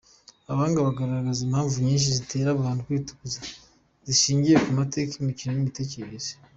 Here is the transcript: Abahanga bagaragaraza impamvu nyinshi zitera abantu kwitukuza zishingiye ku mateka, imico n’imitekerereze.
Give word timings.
Abahanga 0.49 0.85
bagaragaraza 0.87 1.41
impamvu 1.47 1.75
nyinshi 1.85 2.09
zitera 2.17 2.49
abantu 2.51 2.81
kwitukuza 2.87 3.39
zishingiye 4.05 4.55
ku 4.63 4.69
mateka, 4.79 5.11
imico 5.17 5.43
n’imitekerereze. 5.47 6.31